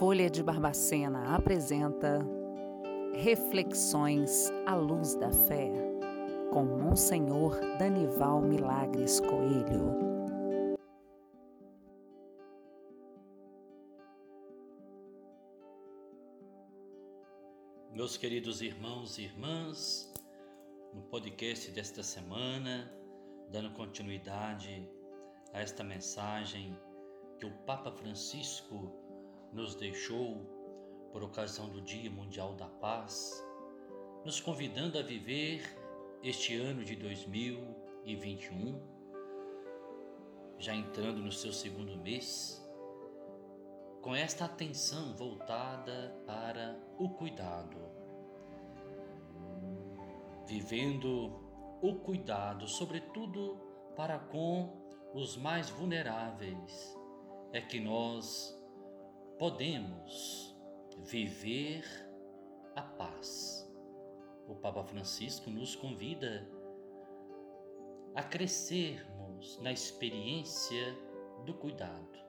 [0.00, 2.26] Folha de Barbacena apresenta
[3.12, 5.70] Reflexões à Luz da Fé,
[6.50, 9.98] com Monsenhor Danival Milagres Coelho.
[17.92, 20.10] Meus queridos irmãos e irmãs,
[20.94, 22.90] no podcast desta semana,
[23.50, 24.90] dando continuidade
[25.52, 26.74] a esta mensagem
[27.38, 29.09] que o Papa Francisco
[29.52, 30.46] nos deixou
[31.12, 33.44] por ocasião do Dia Mundial da Paz,
[34.24, 35.62] nos convidando a viver
[36.22, 38.80] este ano de 2021,
[40.58, 42.60] já entrando no seu segundo mês,
[44.02, 47.76] com esta atenção voltada para o cuidado,
[50.46, 51.40] vivendo
[51.82, 53.58] o cuidado, sobretudo
[53.96, 54.80] para com
[55.14, 56.96] os mais vulneráveis,
[57.52, 58.59] é que nós
[59.40, 60.54] podemos
[60.98, 61.82] viver
[62.76, 63.66] a paz.
[64.46, 66.46] O Papa Francisco nos convida
[68.14, 70.94] a crescermos na experiência
[71.46, 72.20] do cuidado.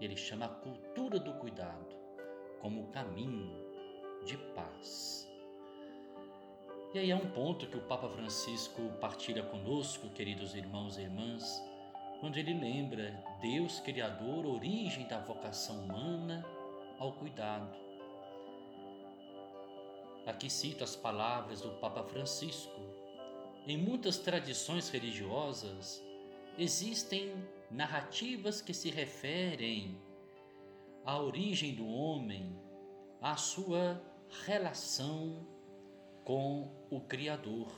[0.00, 1.94] Ele chama a cultura do cuidado
[2.58, 3.62] como caminho
[4.24, 5.30] de paz.
[6.94, 11.62] E aí é um ponto que o Papa Francisco partilha conosco, queridos irmãos e irmãs,
[12.20, 16.44] quando ele lembra Deus Criador, origem da vocação humana
[16.98, 17.76] ao cuidado.
[20.26, 22.80] Aqui cito as palavras do Papa Francisco.
[23.66, 26.02] Em muitas tradições religiosas
[26.58, 27.32] existem
[27.70, 30.00] narrativas que se referem
[31.04, 32.58] à origem do homem,
[33.20, 34.02] à sua
[34.46, 35.46] relação
[36.24, 37.70] com o Criador,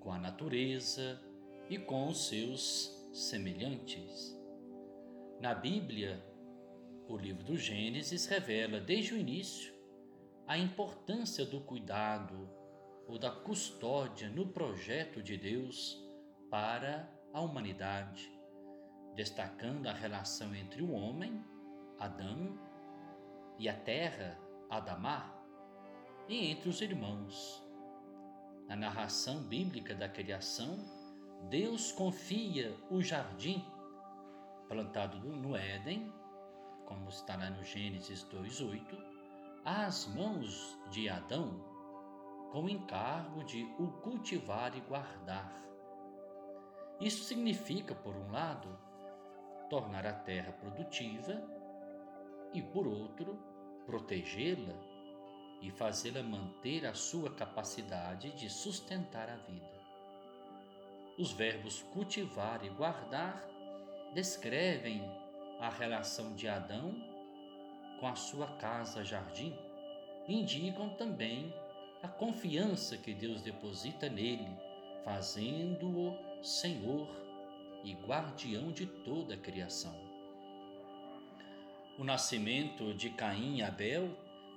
[0.00, 1.20] com a natureza
[1.68, 4.38] e com os seus semelhantes.
[5.40, 6.22] Na Bíblia,
[7.08, 9.74] o livro do Gênesis revela desde o início
[10.46, 12.48] a importância do cuidado
[13.08, 15.98] ou da custódia no projeto de Deus
[16.50, 18.30] para a humanidade,
[19.14, 21.42] destacando a relação entre o homem,
[21.98, 22.58] Adão,
[23.58, 24.38] e a terra,
[24.68, 25.34] Adamá,
[26.28, 27.64] e entre os irmãos.
[28.68, 30.95] Na narração bíblica da criação,
[31.44, 33.64] Deus confia o jardim
[34.68, 36.12] plantado no Éden,
[36.84, 38.96] como está lá no Gênesis 2:8,
[39.64, 41.60] às mãos de Adão,
[42.50, 45.52] com o encargo de o cultivar e guardar.
[47.00, 48.68] Isso significa, por um lado,
[49.68, 51.42] tornar a terra produtiva
[52.52, 53.38] e, por outro,
[53.84, 54.74] protegê-la
[55.60, 59.75] e fazê-la manter a sua capacidade de sustentar a vida.
[61.18, 63.42] Os verbos cultivar e guardar
[64.12, 65.02] descrevem
[65.58, 66.94] a relação de Adão
[67.98, 69.56] com a sua casa-jardim
[70.28, 71.54] e indicam também
[72.02, 74.46] a confiança que Deus deposita nele,
[75.04, 77.08] fazendo-o Senhor
[77.82, 79.94] e guardião de toda a criação.
[81.98, 84.10] O nascimento de Caim e Abel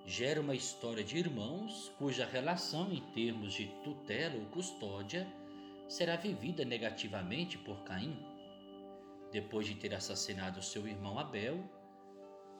[0.06, 5.26] gera uma história de irmãos cuja relação em termos de tutela ou custódia
[5.90, 8.24] será vivida negativamente por Caim.
[9.32, 11.64] Depois de ter assassinado seu irmão Abel,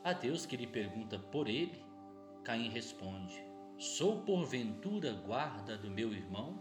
[0.04, 1.86] a Deus que lhe pergunta por ele,
[2.44, 3.42] Caim responde:
[3.78, 6.60] Sou porventura guarda do meu irmão?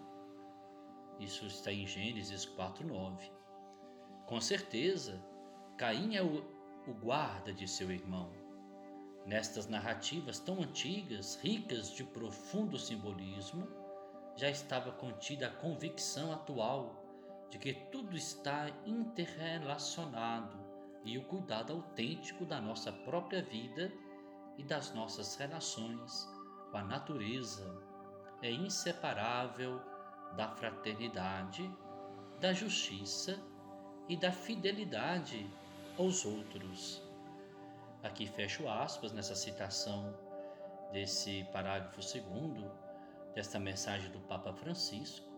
[1.18, 3.32] Isso está em Gênesis 4:9.
[4.26, 5.24] Com certeza,
[5.78, 6.44] Caim é o,
[6.86, 8.30] o guarda de seu irmão.
[9.24, 13.66] Nestas narrativas tão antigas, ricas de profundo simbolismo,
[14.38, 16.94] já estava contida a convicção atual
[17.50, 20.56] de que tudo está interrelacionado
[21.04, 23.92] e o cuidado autêntico da nossa própria vida
[24.56, 26.24] e das nossas relações
[26.70, 27.82] com a natureza
[28.40, 29.82] é inseparável
[30.36, 31.68] da fraternidade,
[32.38, 33.40] da justiça
[34.08, 35.50] e da fidelidade
[35.98, 37.02] aos outros.
[38.04, 40.14] Aqui fecho aspas nessa citação
[40.92, 42.87] desse parágrafo segundo
[43.34, 45.28] desta mensagem do Papa Francisco.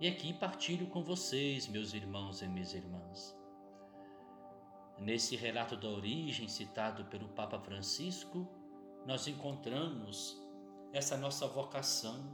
[0.00, 3.36] E aqui partilho com vocês, meus irmãos e minhas irmãs.
[4.98, 8.46] Nesse relato da origem citado pelo Papa Francisco,
[9.06, 10.40] nós encontramos
[10.92, 12.24] essa nossa vocação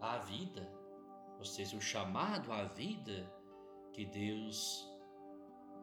[0.00, 0.70] à vida,
[1.38, 3.30] ou seja, o chamado à vida
[3.92, 4.88] que Deus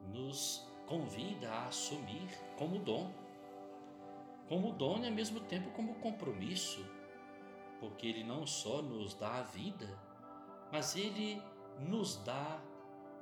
[0.08, 3.12] nos convida a assumir como dom
[4.48, 6.86] como dom e ao mesmo tempo como compromisso,
[7.80, 9.88] porque Ele não só nos dá a vida,
[10.72, 11.42] mas Ele
[11.80, 12.60] nos dá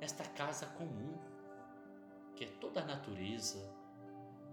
[0.00, 1.18] esta casa comum,
[2.34, 3.74] que é toda a natureza,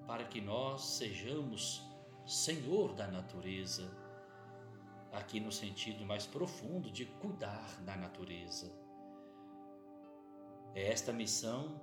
[0.08, 1.82] para que nós sejamos
[2.26, 3.90] senhor da natureza,
[5.12, 8.74] aqui no sentido mais profundo de cuidar da natureza.
[10.74, 11.80] É esta missão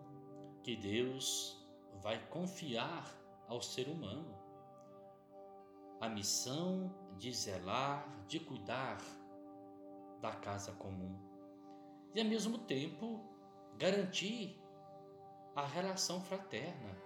[0.63, 1.57] que Deus
[2.03, 3.07] vai confiar
[3.47, 4.35] ao ser humano.
[6.01, 8.99] A missão de zelar, de cuidar
[10.21, 11.19] da casa comum
[12.15, 13.21] e, ao mesmo tempo,
[13.77, 14.61] garantir
[15.55, 16.97] a relação fraterna,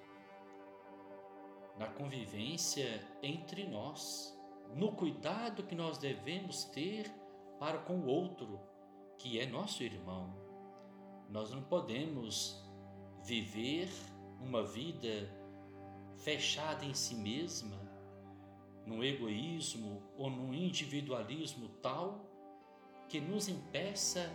[1.78, 4.38] na convivência entre nós,
[4.74, 7.10] no cuidado que nós devemos ter
[7.58, 8.60] para com o outro,
[9.18, 10.34] que é nosso irmão.
[11.28, 12.64] Nós não podemos
[13.24, 13.88] viver
[14.40, 15.28] uma vida
[16.18, 17.83] fechada em si mesma,
[18.86, 22.24] num egoísmo ou num individualismo tal
[23.08, 24.30] que nos impeça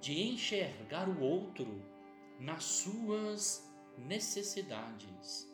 [0.00, 1.82] de enxergar o outro
[2.38, 5.48] nas suas necessidades.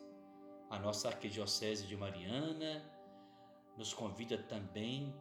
[0.69, 2.83] A nossa Arquidiocese de Mariana
[3.77, 5.13] nos convida também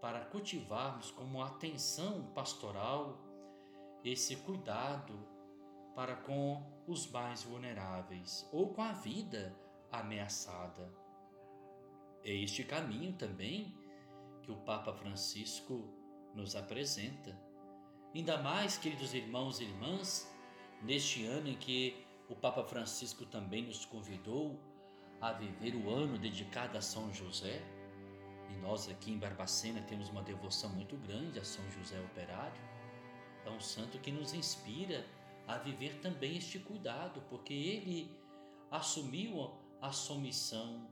[0.00, 3.18] para cultivarmos como atenção pastoral
[4.04, 5.18] esse cuidado
[5.94, 9.54] para com os mais vulneráveis ou com a vida
[9.90, 11.07] ameaçada.
[12.24, 13.74] É este caminho também
[14.42, 15.92] que o Papa Francisco
[16.34, 17.38] nos apresenta.
[18.14, 20.34] Ainda mais, queridos irmãos e irmãs,
[20.82, 24.58] neste ano em que o Papa Francisco também nos convidou
[25.20, 27.60] a viver o ano dedicado a São José,
[28.50, 32.60] e nós aqui em Barbacena temos uma devoção muito grande a São José Operário,
[33.44, 35.04] é um santo que nos inspira
[35.46, 38.16] a viver também este cuidado, porque ele
[38.70, 39.50] assumiu
[39.80, 40.86] a sua missão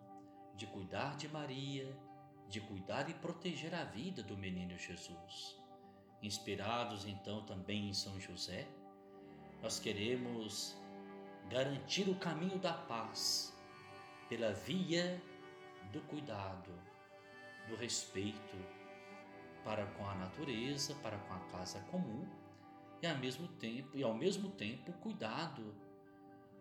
[0.57, 1.87] de cuidar de Maria,
[2.49, 5.61] de cuidar e proteger a vida do menino Jesus.
[6.23, 8.67] Inspirados então também em São José,
[9.63, 10.77] nós queremos
[11.49, 13.55] garantir o caminho da paz
[14.29, 15.23] pela via
[15.93, 16.71] do cuidado,
[17.69, 18.57] do respeito
[19.65, 22.27] para com a natureza, para com a casa comum
[23.03, 25.75] e ao mesmo tempo, e ao mesmo tempo, o cuidado,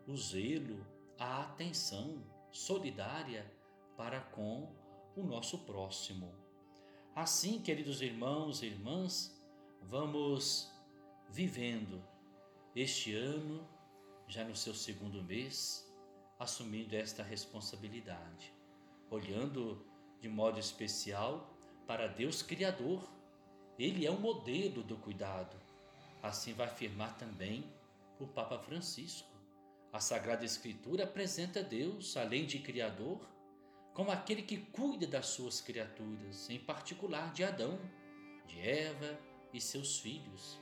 [0.08, 0.86] o zelo,
[1.18, 2.22] a atenção
[2.52, 3.50] solidária
[3.96, 4.74] para com
[5.16, 6.34] o nosso próximo.
[7.16, 9.42] Assim, queridos irmãos e irmãs,
[9.82, 10.72] vamos
[11.30, 12.04] vivendo
[12.76, 13.68] este ano,
[14.28, 15.90] já no seu segundo mês,
[16.38, 18.54] assumindo esta responsabilidade,
[19.10, 19.86] olhando
[20.20, 21.58] de modo especial
[21.88, 23.08] para Deus Criador.
[23.80, 25.56] Ele é o modelo do cuidado.
[26.22, 27.64] Assim vai afirmar também
[28.20, 29.30] o Papa Francisco.
[29.94, 33.26] A Sagrada Escritura apresenta Deus, além de Criador,
[33.96, 37.80] como aquele que cuida das suas criaturas, em particular de Adão,
[38.46, 39.18] de Eva
[39.54, 40.60] e seus filhos.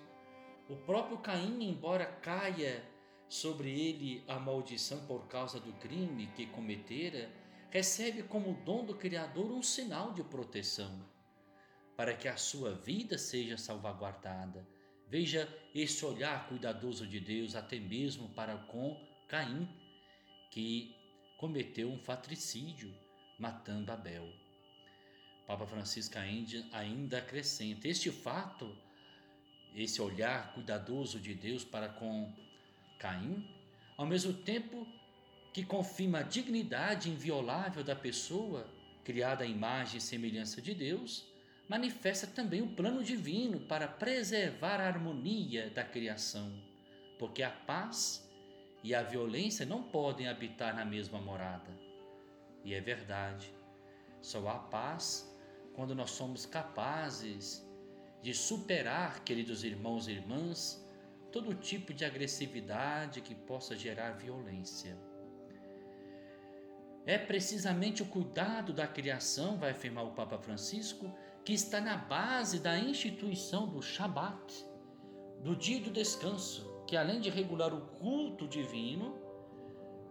[0.70, 2.88] O próprio Caim, embora caia
[3.28, 7.28] sobre ele a maldição por causa do crime que cometera,
[7.72, 11.04] recebe como dom do Criador um sinal de proteção,
[11.98, 14.64] para que a sua vida seja salvaguardada.
[15.08, 18.96] Veja esse olhar cuidadoso de Deus, até mesmo para com
[19.28, 19.68] Caim,
[20.52, 20.96] que
[21.40, 22.94] cometeu um fatricídio
[23.38, 24.28] matando Abel.
[25.46, 26.18] Papa Francisco
[26.72, 28.76] ainda acrescenta: este fato,
[29.76, 32.34] esse olhar cuidadoso de Deus para com
[33.00, 33.48] Caim,
[33.98, 34.88] ao mesmo tempo
[35.54, 38.68] que confirma a dignidade inviolável da pessoa,
[39.04, 41.26] criada à imagem e semelhança de Deus,
[41.68, 46.52] manifesta também o plano divino para preservar a harmonia da criação,
[47.20, 48.28] porque a paz
[48.84, 51.93] e a violência não podem habitar na mesma morada.
[52.64, 53.54] E é verdade,
[54.22, 55.30] só há paz
[55.74, 57.68] quando nós somos capazes
[58.22, 60.84] de superar, queridos irmãos e irmãs,
[61.32, 64.98] todo tipo de agressividade que possa gerar violência.
[67.06, 72.60] É precisamente o cuidado da criação, vai afirmar o Papa Francisco, que está na base
[72.60, 74.66] da instituição do Shabat,
[75.42, 79.20] do dia do descanso, que além de regular o culto divino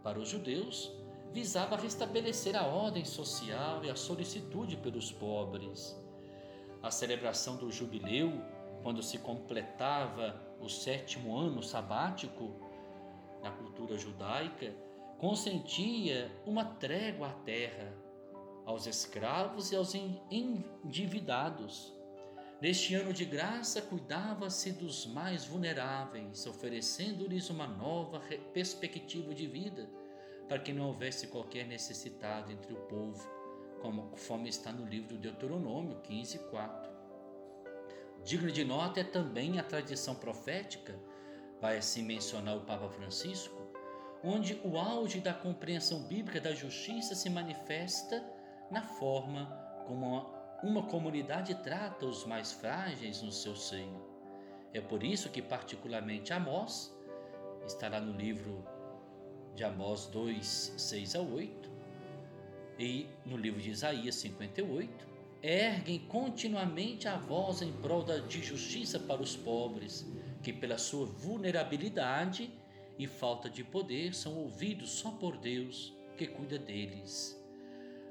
[0.02, 0.92] para os judeus,
[1.32, 5.98] visava restabelecer a ordem social e a solicitude pelos pobres.
[6.82, 8.30] A celebração do jubileu,
[8.82, 12.52] quando se completava o sétimo ano sabático
[13.42, 14.74] na cultura judaica,
[15.18, 17.92] consentia uma trégua à terra,
[18.66, 21.92] aos escravos e aos endividados.
[22.60, 28.20] Neste ano de graça, cuidava-se dos mais vulneráveis, oferecendo-lhes uma nova
[28.52, 30.01] perspectiva de vida
[30.48, 33.28] para que não houvesse qualquer necessitado entre o povo,
[33.80, 36.92] como conforme está no livro do Deuteronômio 15, 4.
[38.24, 40.94] Digno de nota é também a tradição profética,
[41.60, 43.60] vai assim mencionar o Papa Francisco,
[44.22, 48.24] onde o auge da compreensão bíblica da justiça se manifesta
[48.70, 49.46] na forma
[49.86, 54.12] como uma, uma comunidade trata os mais frágeis no seu seio.
[54.72, 56.96] É por isso que, particularmente, Amós,
[57.66, 58.64] estará no livro
[59.54, 61.70] de Amós 2, 6 a 8,
[62.78, 65.06] e no livro de Isaías 58,
[65.42, 70.06] erguem continuamente a voz em prol de justiça para os pobres,
[70.42, 72.50] que pela sua vulnerabilidade
[72.98, 77.38] e falta de poder são ouvidos só por Deus, que cuida deles.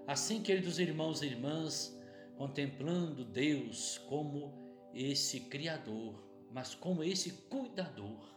[0.08, 1.98] Assim, queridos irmãos e irmãs,
[2.38, 4.52] contemplando Deus como
[4.94, 6.16] esse Criador,
[6.52, 8.32] mas como esse cuidador,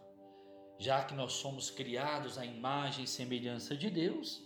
[0.79, 4.43] já que nós somos criados à imagem e semelhança de Deus,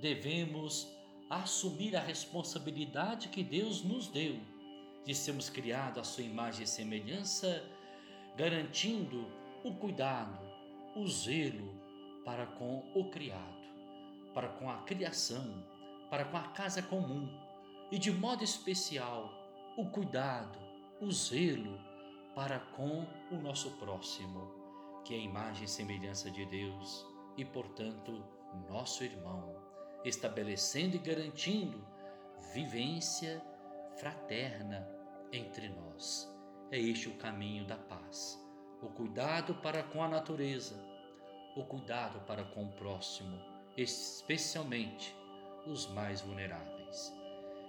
[0.00, 0.88] devemos
[1.28, 4.38] assumir a responsabilidade que Deus nos deu
[5.04, 7.62] de sermos criados à sua imagem e semelhança,
[8.36, 9.26] garantindo
[9.62, 10.38] o cuidado,
[10.96, 11.74] o zelo
[12.24, 13.64] para com o criado,
[14.32, 15.64] para com a criação,
[16.10, 17.28] para com a casa comum
[17.90, 19.32] e, de modo especial,
[19.76, 20.58] o cuidado,
[21.00, 21.78] o zelo
[22.34, 24.63] para com o nosso próximo,
[25.04, 27.06] que é imagem e semelhança de Deus
[27.36, 28.24] e, portanto,
[28.68, 29.54] nosso irmão
[30.04, 31.86] estabelecendo e garantindo
[32.52, 33.42] vivência
[33.96, 34.88] fraterna
[35.32, 36.30] entre nós.
[36.70, 38.40] É este o caminho da paz.
[38.82, 40.76] O cuidado para com a natureza,
[41.56, 43.38] o cuidado para com o próximo,
[43.76, 45.14] especialmente
[45.66, 47.12] os mais vulneráveis.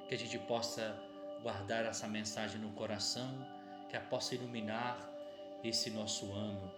[0.07, 0.99] Que a gente possa
[1.41, 3.45] guardar essa mensagem no coração,
[3.89, 4.97] que a possa iluminar
[5.63, 6.71] esse nosso ano,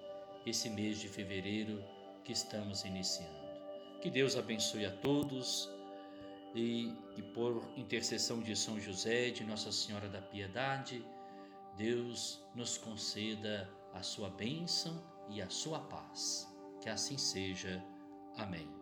[0.49, 1.83] esse mês de fevereiro
[2.23, 3.47] que estamos iniciando.
[4.01, 5.69] Que Deus abençoe a todos
[6.55, 11.05] e, e por intercessão de São José, de Nossa Senhora da Piedade,
[11.75, 16.47] Deus nos conceda a sua bênção e a sua paz.
[16.81, 17.83] Que assim seja.
[18.35, 18.76] Amém.